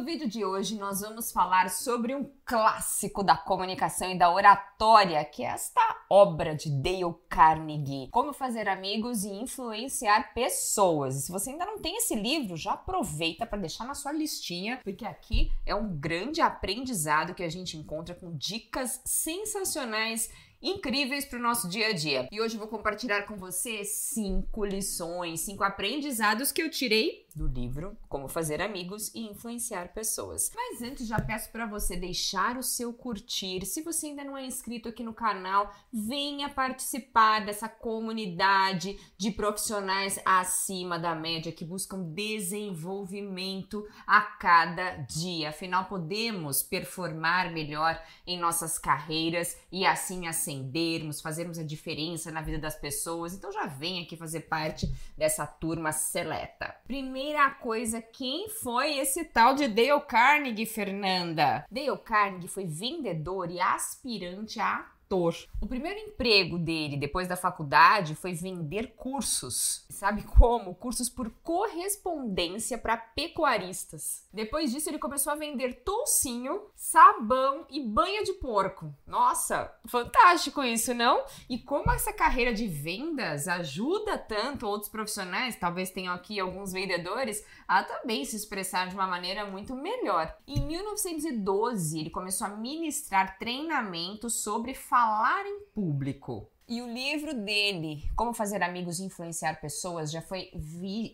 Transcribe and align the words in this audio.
No 0.00 0.06
vídeo 0.06 0.26
de 0.26 0.42
hoje 0.42 0.78
nós 0.78 1.02
vamos 1.02 1.30
falar 1.30 1.68
sobre 1.68 2.14
um 2.14 2.24
clássico 2.46 3.22
da 3.22 3.36
comunicação 3.36 4.10
e 4.10 4.16
da 4.16 4.32
oratória, 4.32 5.22
que 5.26 5.42
é 5.42 5.48
esta 5.48 5.78
obra 6.08 6.56
de 6.56 6.70
Dale 6.70 7.14
Carnegie, 7.28 8.08
Como 8.10 8.32
fazer 8.32 8.66
amigos 8.66 9.24
e 9.24 9.28
influenciar 9.28 10.32
pessoas. 10.32 11.16
E 11.16 11.20
se 11.20 11.30
você 11.30 11.50
ainda 11.50 11.66
não 11.66 11.78
tem 11.78 11.98
esse 11.98 12.14
livro, 12.14 12.56
já 12.56 12.72
aproveita 12.72 13.44
para 13.44 13.58
deixar 13.58 13.84
na 13.84 13.94
sua 13.94 14.10
listinha, 14.10 14.80
porque 14.82 15.04
aqui 15.04 15.52
é 15.66 15.74
um 15.74 15.94
grande 15.94 16.40
aprendizado 16.40 17.34
que 17.34 17.44
a 17.44 17.50
gente 17.50 17.76
encontra 17.76 18.14
com 18.14 18.34
dicas 18.34 19.02
sensacionais 19.04 20.30
incríveis 20.62 21.24
para 21.24 21.38
o 21.38 21.42
nosso 21.42 21.68
dia 21.68 21.88
a 21.88 21.92
dia. 21.92 22.28
E 22.30 22.40
hoje 22.40 22.54
eu 22.54 22.58
vou 22.58 22.68
compartilhar 22.68 23.22
com 23.22 23.36
você 23.36 23.84
cinco 23.84 24.64
lições, 24.64 25.40
cinco 25.40 25.64
aprendizados 25.64 26.52
que 26.52 26.62
eu 26.62 26.70
tirei 26.70 27.26
do 27.34 27.46
livro 27.46 27.96
Como 28.08 28.28
Fazer 28.28 28.60
Amigos 28.60 29.14
e 29.14 29.20
Influenciar 29.20 29.92
Pessoas. 29.92 30.50
Mas 30.54 30.82
antes 30.82 31.06
já 31.06 31.20
peço 31.20 31.50
para 31.50 31.66
você 31.66 31.96
deixar 31.96 32.56
o 32.56 32.62
seu 32.62 32.92
curtir. 32.92 33.64
Se 33.64 33.82
você 33.82 34.06
ainda 34.06 34.24
não 34.24 34.36
é 34.36 34.44
inscrito 34.44 34.88
aqui 34.88 35.02
no 35.02 35.14
canal, 35.14 35.72
venha 35.92 36.48
participar 36.48 37.44
dessa 37.44 37.68
comunidade 37.68 38.98
de 39.16 39.30
profissionais 39.30 40.20
acima 40.24 40.98
da 40.98 41.14
média 41.14 41.52
que 41.52 41.64
buscam 41.64 42.02
desenvolvimento 42.02 43.86
a 44.06 44.20
cada 44.20 44.96
dia. 44.96 45.50
Afinal, 45.50 45.84
podemos 45.84 46.62
performar 46.62 47.52
melhor 47.52 48.00
em 48.26 48.38
nossas 48.38 48.78
carreiras 48.78 49.56
e 49.70 49.86
assim 49.86 50.26
ascendermos, 50.50 51.20
fazermos 51.20 51.58
a 51.58 51.62
diferença 51.62 52.30
na 52.30 52.42
vida 52.42 52.58
das 52.58 52.74
pessoas. 52.74 53.32
Então 53.32 53.52
já 53.52 53.66
vem 53.66 54.02
aqui 54.02 54.16
fazer 54.16 54.40
parte 54.40 54.92
dessa 55.16 55.46
turma 55.46 55.92
seleta. 55.92 56.74
Primeira 56.86 57.50
coisa, 57.50 58.02
quem 58.02 58.48
foi 58.48 58.98
esse 58.98 59.24
tal 59.24 59.54
de 59.54 59.68
Dale 59.68 60.00
Carnegie, 60.02 60.66
Fernanda? 60.66 61.64
Dale 61.70 61.98
Carnegie 61.98 62.48
foi 62.48 62.66
vendedor 62.66 63.50
e 63.50 63.60
aspirante 63.60 64.58
a 64.60 64.90
ator. 65.10 65.34
O 65.60 65.66
primeiro 65.66 65.98
emprego 65.98 66.56
dele 66.56 66.96
depois 66.96 67.26
da 67.26 67.36
faculdade 67.36 68.14
foi 68.14 68.32
vender 68.32 68.94
cursos. 68.96 69.84
Sabe 69.90 70.22
como? 70.22 70.74
Cursos 70.74 71.08
por 71.08 71.30
correspondência 71.42 72.78
para 72.78 72.96
pecuaristas. 72.96 74.24
Depois 74.32 74.70
disso, 74.70 74.88
ele 74.88 74.98
começou 74.98 75.32
a 75.32 75.36
vender 75.36 75.82
toucinho, 75.82 76.62
sabão 76.76 77.66
e 77.68 77.80
banha 77.80 78.22
de 78.22 78.34
porco. 78.34 78.94
Nossa, 79.06 79.74
fantástico 79.86 80.62
isso, 80.62 80.94
não? 80.94 81.24
E 81.48 81.58
como 81.58 81.90
essa 81.90 82.12
carreira 82.12 82.54
de 82.54 82.68
vendas 82.68 83.48
ajuda 83.48 84.16
tanto 84.16 84.66
outros 84.66 84.90
profissionais, 84.90 85.56
talvez 85.56 85.90
tenham 85.90 86.14
aqui 86.14 86.38
alguns 86.38 86.72
vendedores, 86.72 87.44
a 87.66 87.82
também 87.82 88.24
se 88.24 88.36
expressar 88.36 88.88
de 88.88 88.94
uma 88.94 89.06
maneira 89.06 89.44
muito 89.44 89.74
melhor. 89.74 90.36
Em 90.46 90.60
1912, 90.60 91.98
ele 91.98 92.10
começou 92.10 92.46
a 92.46 92.50
ministrar 92.50 93.38
treinamentos 93.38 94.34
sobre 94.34 94.74
falar 95.00 95.46
em 95.46 95.60
público. 95.72 96.50
E 96.68 96.82
o 96.82 96.92
livro 96.92 97.32
dele, 97.32 98.04
Como 98.14 98.34
Fazer 98.34 98.62
Amigos 98.62 99.00
e 99.00 99.04
Influenciar 99.04 99.58
Pessoas, 99.58 100.10
já 100.10 100.20
foi 100.20 100.50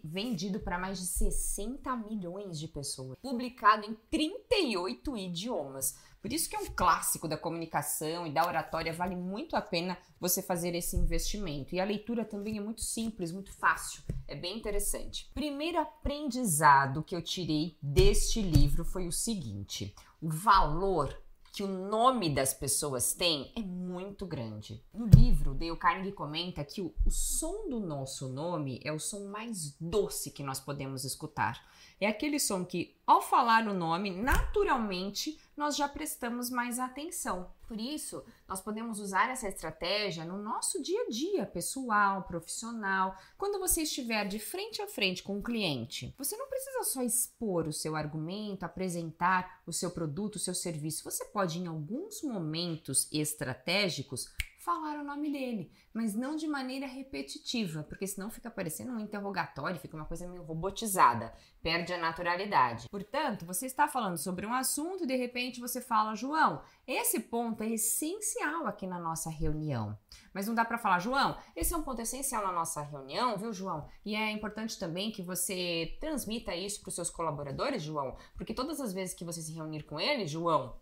vendido 0.02 0.58
para 0.58 0.76
mais 0.76 0.98
de 0.98 1.06
60 1.06 1.94
milhões 1.94 2.58
de 2.58 2.66
pessoas, 2.66 3.16
publicado 3.22 3.86
em 3.86 3.94
38 4.10 5.16
idiomas. 5.16 5.96
Por 6.20 6.32
isso 6.32 6.50
que 6.50 6.56
é 6.56 6.58
um 6.58 6.66
clássico 6.66 7.28
da 7.28 7.38
comunicação 7.38 8.26
e 8.26 8.32
da 8.32 8.44
oratória, 8.44 8.92
vale 8.92 9.14
muito 9.14 9.54
a 9.54 9.62
pena 9.62 9.96
você 10.18 10.42
fazer 10.42 10.74
esse 10.74 10.96
investimento. 10.96 11.72
E 11.72 11.78
a 11.78 11.84
leitura 11.84 12.24
também 12.24 12.58
é 12.58 12.60
muito 12.60 12.80
simples, 12.80 13.30
muito 13.30 13.52
fácil, 13.52 14.02
é 14.26 14.34
bem 14.34 14.58
interessante. 14.58 15.30
Primeiro 15.32 15.78
aprendizado 15.78 17.04
que 17.04 17.14
eu 17.14 17.22
tirei 17.22 17.78
deste 17.80 18.42
livro 18.42 18.84
foi 18.84 19.06
o 19.06 19.12
seguinte: 19.12 19.94
o 20.20 20.28
valor 20.28 21.16
que 21.56 21.62
o 21.62 21.66
nome 21.66 22.28
das 22.28 22.52
pessoas 22.52 23.14
tem 23.14 23.50
é 23.56 23.62
muito 23.62 24.26
grande. 24.26 24.84
No 24.92 25.06
livro, 25.06 25.54
Dale 25.54 25.74
Carnegie 25.78 26.12
comenta 26.12 26.62
que 26.62 26.82
o, 26.82 26.94
o 27.02 27.10
som 27.10 27.66
do 27.70 27.80
nosso 27.80 28.28
nome 28.28 28.78
é 28.84 28.92
o 28.92 28.98
som 28.98 29.28
mais 29.28 29.74
doce 29.80 30.30
que 30.30 30.42
nós 30.42 30.60
podemos 30.60 31.02
escutar. 31.02 31.66
É 31.98 32.06
aquele 32.06 32.38
som 32.38 32.62
que, 32.62 32.94
ao 33.06 33.22
falar 33.22 33.68
o 33.68 33.72
nome, 33.72 34.10
naturalmente 34.10 35.38
nós 35.56 35.76
já 35.76 35.88
prestamos 35.88 36.50
mais 36.50 36.80
atenção. 36.80 37.48
Por 37.68 37.80
isso, 37.80 38.24
nós 38.48 38.60
podemos 38.60 38.98
usar 38.98 39.30
essa 39.30 39.48
estratégia 39.48 40.24
no 40.24 40.36
nosso 40.36 40.82
dia 40.82 41.02
a 41.02 41.08
dia, 41.08 41.46
pessoal, 41.46 42.24
profissional. 42.24 43.16
Quando 43.38 43.60
você 43.60 43.82
estiver 43.82 44.26
de 44.26 44.38
frente 44.38 44.82
a 44.82 44.88
frente 44.88 45.22
com 45.22 45.36
um 45.36 45.42
cliente, 45.42 46.12
você 46.18 46.36
não 46.36 46.48
precisa 46.48 46.82
só 46.82 47.02
expor 47.02 47.68
o 47.68 47.72
seu 47.72 47.94
argumento, 47.94 48.64
apresentar 48.64 49.60
o 49.64 49.72
seu 49.72 49.90
produto, 49.90 50.36
o 50.36 50.40
seu 50.40 50.54
serviço. 50.54 51.04
Você 51.04 51.24
pode, 51.26 51.58
em 51.60 51.66
alguns 51.66 52.22
momentos 52.22 53.08
estratégicos, 53.12 54.28
falar 54.66 54.98
o 54.98 55.04
nome 55.04 55.30
dele, 55.30 55.70
mas 55.94 56.12
não 56.12 56.34
de 56.34 56.48
maneira 56.48 56.88
repetitiva, 56.88 57.84
porque 57.84 58.04
senão 58.04 58.28
fica 58.28 58.50
parecendo 58.50 58.90
um 58.90 58.98
interrogatório, 58.98 59.78
fica 59.78 59.96
uma 59.96 60.04
coisa 60.04 60.26
meio 60.26 60.42
robotizada, 60.42 61.32
perde 61.62 61.92
a 61.92 61.98
naturalidade. 61.98 62.88
Portanto, 62.90 63.46
você 63.46 63.66
está 63.66 63.86
falando 63.86 64.18
sobre 64.18 64.44
um 64.44 64.52
assunto 64.52 65.04
e 65.04 65.06
de 65.06 65.14
repente 65.14 65.60
você 65.60 65.80
fala, 65.80 66.16
João, 66.16 66.62
esse 66.84 67.20
ponto 67.20 67.62
é 67.62 67.68
essencial 67.68 68.66
aqui 68.66 68.88
na 68.88 68.98
nossa 68.98 69.30
reunião. 69.30 69.96
Mas 70.34 70.48
não 70.48 70.54
dá 70.54 70.64
para 70.64 70.78
falar, 70.78 70.98
João, 70.98 71.38
esse 71.54 71.72
é 71.72 71.76
um 71.76 71.82
ponto 71.84 72.02
essencial 72.02 72.44
na 72.44 72.52
nossa 72.52 72.82
reunião, 72.82 73.38
viu, 73.38 73.52
João? 73.52 73.86
E 74.04 74.16
é 74.16 74.32
importante 74.32 74.76
também 74.80 75.12
que 75.12 75.22
você 75.22 75.96
transmita 76.00 76.56
isso 76.56 76.80
para 76.80 76.88
os 76.88 76.94
seus 76.96 77.08
colaboradores, 77.08 77.84
João, 77.84 78.16
porque 78.36 78.52
todas 78.52 78.80
as 78.80 78.92
vezes 78.92 79.14
que 79.14 79.24
você 79.24 79.40
se 79.40 79.52
reunir 79.52 79.84
com 79.84 80.00
eles, 80.00 80.28
João, 80.28 80.74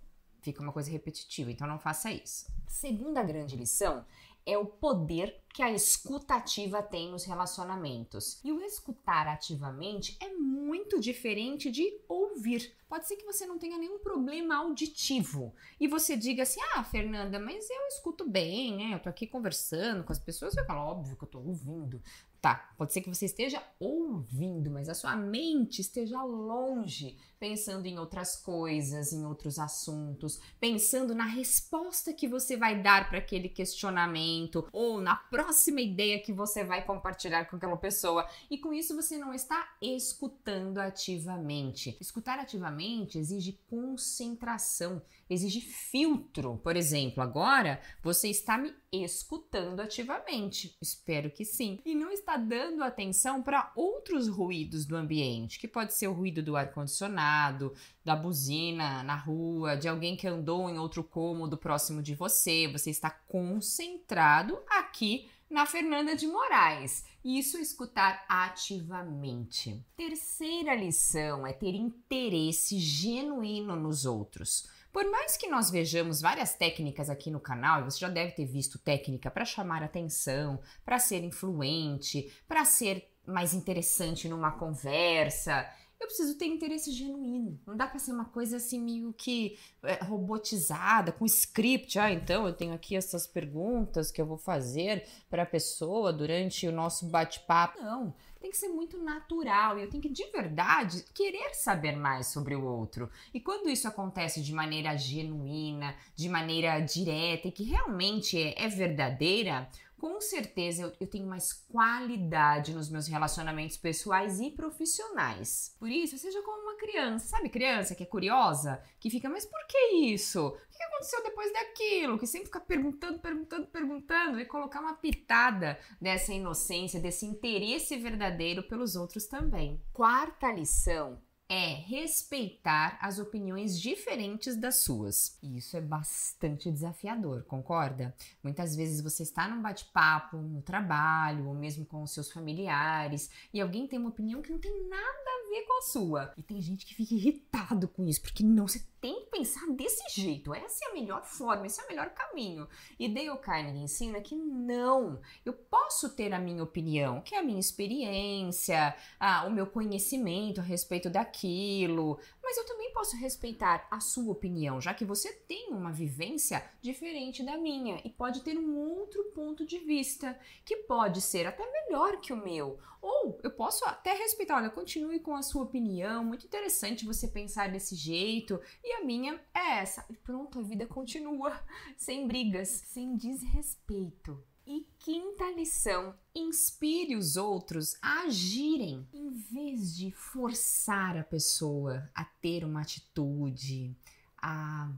fica 0.45 0.63
uma 0.63 0.73
coisa 0.73 0.91
repetitiva, 0.91 1.51
então 1.51 1.67
não 1.67 1.79
faça 1.79 2.13
isso. 2.13 2.47
Segunda 2.69 3.23
grande 3.23 3.57
lição 3.57 4.05
é 4.47 4.59
o 4.59 4.67
poder 4.67 5.41
que 5.55 5.63
a 5.63 5.73
escuta 5.73 6.35
ativa 6.35 6.83
tem 6.83 7.11
nos 7.11 7.25
relacionamentos. 7.25 8.41
E 8.45 8.53
o 8.53 8.61
escutar 8.61 9.27
ativamente 9.27 10.17
é 10.21 10.29
muito 10.29 11.01
diferente 11.01 11.71
de 11.71 11.99
ouvir. 12.07 12.75
Pode 12.89 13.09
ser 13.09 13.17
que 13.17 13.25
você 13.25 13.47
não 13.47 13.59
tenha 13.59 13.79
nenhum 13.79 13.99
problema 13.99 14.57
auditivo 14.57 15.55
e 15.81 15.89
você 15.89 16.17
diga 16.17 16.43
assim: 16.43 16.61
Ah, 16.75 16.85
Fernanda, 16.85 17.39
mas 17.39 17.71
eu 17.71 17.87
escuto 17.89 18.29
bem, 18.29 18.77
né? 18.77 18.95
Eu 18.95 19.01
tô 19.01 19.09
aqui 19.09 19.27
conversando 19.27 20.05
com 20.05 20.13
as 20.13 20.19
pessoas. 20.19 20.57
Eu 20.57 20.67
falo, 20.67 20.91
óbvio 20.91 21.17
que 21.17 21.25
eu 21.25 21.29
tô 21.29 21.39
ouvindo. 21.39 22.03
Tá, 22.45 22.75
pode 22.77 22.93
ser 22.93 23.01
que 23.01 23.09
você 23.09 23.25
esteja 23.25 23.63
ouvindo, 23.81 24.71
mas 24.71 24.91
a 24.91 24.95
sua 24.95 25.17
mente 25.17 25.81
esteja 25.81 26.23
longe, 26.23 27.17
pensando 27.41 27.87
em 27.87 27.99
outras 27.99 28.37
coisas, 28.37 29.15
em 29.15 29.25
outros 29.25 29.59
assuntos, 29.59 30.39
pensando 30.61 31.15
na 31.15 31.25
resposta 31.25 32.13
que 32.13 32.29
você 32.29 32.55
vai 32.55 32.83
dar 32.83 33.09
para 33.09 33.17
aquele 33.17 33.49
questionamento 33.49 34.69
ou 34.75 35.01
na 35.01 35.17
próxima 35.17 35.81
ideia 35.81 36.21
que 36.21 36.35
você 36.35 36.63
vai 36.63 36.85
compartilhar 36.85 37.47
com 37.47 37.57
aquela 37.57 37.79
pessoa. 37.79 38.29
E 38.51 38.59
com 38.59 38.75
isso 38.75 38.95
você 38.95 39.17
não 39.17 39.33
está 39.33 39.67
escutando 39.81 40.77
ativamente. 40.77 41.97
Escutar 41.99 42.39
ativamente 42.39 43.19
exige 43.19 43.59
concentração, 43.71 45.01
exige 45.31 45.63
filtro. 45.63 46.61
Por 46.63 46.77
exemplo, 46.77 47.23
agora 47.23 47.81
você 48.03 48.29
está 48.29 48.59
me 48.59 48.71
escutando 49.03 49.81
ativamente. 49.81 50.77
Espero 50.81 51.31
que 51.31 51.45
sim. 51.45 51.81
E 51.85 51.95
não 51.95 52.11
está 52.13 52.37
dando 52.37 52.85
atenção 52.85 53.43
para 53.43 53.73
outros 53.75 54.29
ruídos 54.29 54.85
do 54.85 54.95
ambiente, 54.95 55.59
que 55.59 55.67
pode 55.67 55.95
ser 55.95 56.07
o 56.07 56.13
ruído 56.13 56.43
do 56.43 56.55
ar-condicionado, 56.55 57.75
da 58.05 58.15
buzina 58.15 59.03
na 59.03 59.17
rua, 59.17 59.77
de 59.77 59.89
alguém 59.89 60.17
que 60.17 60.29
andou 60.29 60.69
em 60.69 60.79
outro 60.79 61.03
cômodo 61.03 61.57
próximo 61.57 62.03
de 62.03 62.15
você. 62.15 62.69
Você 62.69 62.91
está 62.91 63.11
concentrado 63.11 64.59
aqui 64.69 65.29
na 65.49 65.67
Fernanda 65.67 66.17
de 66.17 66.27
Moraes. 66.27 67.05
Isso 67.25 67.59
escutar 67.59 68.25
ativamente. 68.29 69.83
Terceira 69.97 70.75
lição 70.75 71.47
é 71.47 71.53
ter 71.53 71.75
interesse 71.75 72.79
genuíno 72.79 73.77
nos 73.77 74.05
outros. 74.05 74.69
Por 74.95 75.11
mais 75.11 75.37
que 75.37 75.49
nós 75.49 75.71
vejamos 75.71 76.21
várias 76.21 76.55
técnicas 76.55 77.11
aqui 77.11 77.29
no 77.29 77.41
canal, 77.41 77.81
e 77.81 77.83
você 77.83 77.99
já 77.99 78.09
deve 78.09 78.31
ter 78.31 78.45
visto 78.45 78.79
técnica 78.79 79.29
para 79.29 79.45
chamar 79.45 79.83
atenção, 79.83 80.61
para 80.85 81.01
ser 81.01 81.25
influente, 81.25 82.33
para 82.47 82.65
ser 82.65 83.11
mais 83.27 83.55
interessante 83.55 84.29
numa 84.29 84.53
conversa, 84.53 85.69
eu 86.01 86.07
preciso 86.07 86.39
ter 86.39 86.47
interesse 86.47 86.93
genuíno. 86.93 87.61
Não 87.67 87.77
dá 87.77 87.89
para 87.89 87.99
ser 87.99 88.13
uma 88.13 88.27
coisa 88.27 88.59
assim 88.59 88.81
meio 88.81 89.13
que 89.13 89.59
é, 89.83 89.95
robotizada, 90.05 91.11
com 91.11 91.27
script. 91.27 91.99
Ah, 91.99 92.13
então 92.13 92.47
eu 92.47 92.53
tenho 92.53 92.73
aqui 92.73 92.95
essas 92.95 93.27
perguntas 93.27 94.13
que 94.13 94.23
eu 94.23 94.27
vou 94.27 94.39
fazer 94.39 95.09
para 95.29 95.43
a 95.43 95.47
pessoa 95.47 96.13
durante 96.13 96.69
o 96.69 96.73
nosso 96.73 97.07
bate-papo. 97.07 97.83
Não 97.83 98.15
tem 98.45 98.51
que 98.51 98.59
ser 98.59 98.69
muito 98.69 98.99
natural 99.03 99.79
e 99.79 99.83
eu 99.83 99.89
tenho 99.89 100.03
que 100.03 100.09
de 100.11 100.27
verdade 100.27 101.03
querer 101.15 101.55
saber 101.55 101.97
mais 101.97 102.27
sobre 102.27 102.55
o 102.55 102.63
outro. 102.63 103.09
E 103.33 103.41
quando 103.41 103.71
isso 103.71 103.89
acontece 103.89 104.43
de 104.43 104.53
maneira 104.53 104.95
genuína, 104.99 105.97
de 106.15 106.29
maneira 106.29 106.79
direta 106.79 107.49
e 107.49 107.53
que 107.53 107.63
realmente 107.65 108.39
é, 108.39 108.65
é 108.65 108.69
verdadeira, 108.69 109.67
com 110.05 110.21
certeza 110.21 110.83
eu, 110.83 110.93
eu, 111.01 111.07
tenho 111.07 111.27
mais 111.27 111.51
qualidade 111.51 112.75
nos 112.75 112.91
meus 112.91 113.07
relacionamentos 113.07 113.79
pessoais 113.79 114.39
e 114.39 114.51
profissionais. 114.51 115.75
Por 115.79 115.89
isso, 115.89 116.19
seja 116.19 116.43
como 116.43 116.61
uma 116.61 116.77
criança, 116.77 117.29
sabe 117.29 117.49
criança 117.49 117.95
que 117.95 118.03
é 118.03 118.07
curiosa, 118.07 118.83
que 119.01 119.09
fica, 119.09 119.31
mas 119.31 119.47
por 119.47 119.67
que 119.67 119.79
isso? 120.13 120.47
O 120.47 120.77
que 120.77 120.83
aconteceu 120.83 121.23
depois 121.23 121.51
daquilo? 121.55 122.19
Que 122.19 122.27
sempre 122.27 122.49
fica 122.49 122.61
perguntando, 122.61 123.19
perguntando, 123.19 123.67
perguntando 123.69 124.39
e 124.39 124.45
colocar 124.45 124.81
uma 124.81 124.93
pitada 124.93 125.79
dessa 125.99 126.35
inocência, 126.35 127.01
desse 127.01 127.25
interesse 127.25 127.97
verdadeiro 127.97 128.63
pelos 128.63 128.97
outros 128.97 129.25
também. 129.25 129.83
Quarta 129.91 130.53
lição 130.53 131.19
é 131.49 131.75
respeitar 131.75 132.99
as 133.01 133.19
opiniões 133.19 133.79
diferentes 133.79 134.57
das 134.57 134.77
suas. 134.77 135.39
E 135.43 135.59
isso 135.59 135.77
é 135.77 135.81
bastante 135.81 136.71
desafiador, 136.71 137.45
concorda? 137.45 138.15
Muitas 138.43 138.75
vezes 138.75 139.03
você 139.03 139.23
está 139.23 139.47
num 139.49 139.61
bate-papo, 139.61 140.37
no 140.39 140.63
trabalho, 140.63 141.47
ou 141.47 141.55
mesmo 141.55 141.85
com 141.85 142.03
os 142.03 142.13
seus 142.13 142.33
familiares, 142.33 143.31
e 143.53 143.61
alguém 143.61 143.87
tem 143.87 143.99
uma 143.99 144.09
opinião 144.09 144.41
que 144.41 144.51
não 144.51 144.59
tem 144.59 144.89
nada 144.89 145.03
a 145.03 145.49
ver 145.51 145.63
com 145.67 145.79
a 145.79 145.83
sua. 145.83 146.35
E 146.37 146.43
tem 146.43 146.61
gente 146.61 146.87
que 146.87 146.95
fica 146.95 147.15
irritado 147.15 147.89
com 147.89 148.05
isso, 148.05 148.23
porque 148.23 148.43
não, 148.43 148.67
você 148.67 148.83
tem 149.05 149.21
que 149.21 149.27
pensar 149.27 149.67
desse 149.67 150.19
jeito. 150.19 150.55
Essa 150.55 150.87
é 150.87 150.89
a 150.89 150.95
melhor 150.95 151.23
forma, 151.23 151.67
esse 151.67 151.79
é 151.79 151.85
o 151.85 151.89
melhor 151.89 152.09
caminho. 152.15 152.67
E 152.99 153.07
Dale 153.07 153.37
Carnegie 153.37 153.83
ensina 153.83 154.19
que 154.19 154.35
não. 154.35 155.21
Eu 155.45 155.53
posso 155.53 156.17
ter 156.17 156.33
a 156.33 156.39
minha 156.39 156.63
opinião, 156.63 157.21
que 157.21 157.35
é 157.35 157.41
a 157.41 157.43
minha 157.43 157.61
experiência, 157.61 158.97
ah, 159.21 159.45
o 159.47 159.51
meu 159.51 159.67
conhecimento 159.67 160.63
a 160.63 160.65
respeito 160.65 161.11
daquilo, 161.11 162.19
mas 162.45 162.59
eu 162.59 162.67
também 162.67 162.93
posso 162.93 163.17
respeitar 163.17 163.89
a 163.91 163.99
sua 164.01 164.31
opinião, 164.31 164.81
já 164.81 164.93
que 164.93 165.05
você 165.05 165.33
tem 165.33 165.71
uma 165.71 165.91
vivência 165.91 166.63
diferente 166.83 167.43
da 167.43 167.57
minha 167.57 168.01
e 168.05 168.11
pode 168.11 168.43
ter 168.43 168.59
um 168.59 168.77
outro 168.77 169.25
ponto 169.35 169.67
de 169.67 169.79
vista 169.79 170.39
que 170.65 170.77
pode 170.77 171.21
ser 171.21 171.47
até 171.47 171.65
melhor 171.71 172.21
que 172.21 172.33
o 172.33 172.37
meu. 172.37 172.79
Ou 173.01 173.39
eu 173.43 173.51
posso 173.51 173.85
até 173.85 174.15
respeitar, 174.15 174.57
olha, 174.57 174.71
continue 174.71 175.21
com 175.21 175.35
a 175.35 175.43
sua 175.43 175.63
opinião, 175.63 176.25
muito 176.25 176.47
interessante 176.47 177.05
você 177.05 177.29
pensar 177.29 177.71
desse 177.71 177.95
jeito 177.95 178.61
e 178.83 178.93
a 178.93 179.05
minha 179.05 179.41
é 179.55 179.79
essa. 179.79 180.05
E 180.09 180.15
pronto, 180.15 180.59
a 180.59 180.63
vida 180.63 180.87
continua 180.87 181.59
sem 181.97 182.27
brigas, 182.27 182.69
sem 182.69 183.17
desrespeito. 183.17 184.43
E 184.67 184.87
quinta 184.99 185.51
lição: 185.51 186.15
inspire 186.35 187.17
os 187.17 187.37
outros 187.37 187.97
a 188.01 188.23
agirem 188.23 189.07
em 189.13 189.31
vez 189.31 189.95
de 189.95 190.11
forçar 190.11 191.19
a 191.19 191.25
pessoa 191.25 192.09
a 192.15 192.25
ter 192.25 192.65
uma 192.65 192.81
atitude, 192.81 193.95
a 194.39 194.91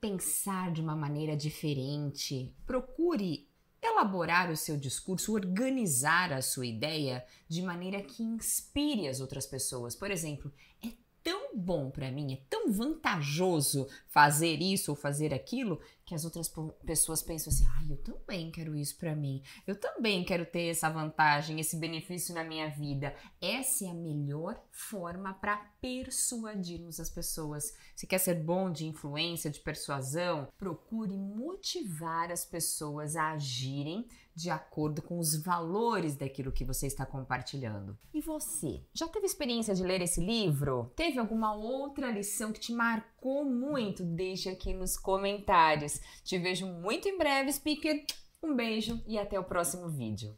pensar 0.00 0.72
de 0.72 0.80
uma 0.80 0.94
maneira 0.94 1.36
diferente. 1.36 2.54
Procure 2.64 3.48
elaborar 3.82 4.50
o 4.50 4.56
seu 4.56 4.76
discurso, 4.76 5.34
organizar 5.34 6.32
a 6.32 6.42
sua 6.42 6.66
ideia 6.66 7.24
de 7.48 7.62
maneira 7.62 8.02
que 8.02 8.22
inspire 8.22 9.08
as 9.08 9.20
outras 9.20 9.46
pessoas. 9.46 9.94
Por 9.96 10.10
exemplo, 10.10 10.52
é 10.84 10.92
tão 11.22 11.56
bom 11.56 11.90
para 11.90 12.10
mim, 12.10 12.32
é 12.32 12.40
tão 12.48 12.70
vantajoso 12.70 13.88
fazer 14.06 14.60
isso 14.60 14.92
ou 14.92 14.96
fazer 14.96 15.34
aquilo, 15.34 15.80
que 16.08 16.14
as 16.14 16.24
outras 16.24 16.50
pessoas 16.86 17.22
pensam 17.22 17.52
assim: 17.52 17.66
"Ai, 17.76 17.92
eu 17.92 17.98
também 17.98 18.50
quero 18.50 18.74
isso 18.74 18.96
para 18.96 19.14
mim. 19.14 19.42
Eu 19.66 19.78
também 19.78 20.24
quero 20.24 20.46
ter 20.46 20.68
essa 20.68 20.88
vantagem, 20.88 21.60
esse 21.60 21.76
benefício 21.76 22.34
na 22.34 22.42
minha 22.42 22.70
vida". 22.70 23.14
Essa 23.42 23.84
é 23.84 23.90
a 23.90 23.94
melhor 23.94 24.58
forma 24.70 25.34
para 25.34 25.58
persuadirmos 25.82 26.98
as 26.98 27.10
pessoas. 27.10 27.74
Se 27.94 28.06
quer 28.06 28.18
ser 28.18 28.42
bom 28.42 28.72
de 28.72 28.86
influência, 28.86 29.50
de 29.50 29.60
persuasão, 29.60 30.48
procure 30.56 31.14
motivar 31.14 32.32
as 32.32 32.46
pessoas 32.46 33.14
a 33.14 33.32
agirem 33.32 34.08
de 34.38 34.50
acordo 34.50 35.02
com 35.02 35.18
os 35.18 35.34
valores 35.42 36.14
daquilo 36.14 36.52
que 36.52 36.64
você 36.64 36.86
está 36.86 37.04
compartilhando. 37.04 37.98
E 38.14 38.20
você, 38.20 38.84
já 38.94 39.08
teve 39.08 39.26
experiência 39.26 39.74
de 39.74 39.82
ler 39.82 40.00
esse 40.00 40.24
livro? 40.24 40.92
Teve 40.94 41.18
alguma 41.18 41.52
outra 41.52 42.08
lição 42.08 42.52
que 42.52 42.60
te 42.60 42.72
marcou 42.72 43.17
muito? 43.44 44.04
Deixe 44.04 44.48
aqui 44.48 44.72
nos 44.72 44.96
comentários. 44.96 46.00
Te 46.24 46.38
vejo 46.38 46.66
muito 46.66 47.08
em 47.08 47.18
breve, 47.18 47.52
speaker. 47.52 48.04
Um 48.42 48.54
beijo 48.54 49.02
e 49.06 49.18
até 49.18 49.38
o 49.38 49.44
próximo 49.44 49.88
vídeo. 49.88 50.36